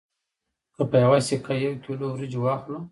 [0.75, 2.77] که په یوه سکه یو کیلو وریجې واخلو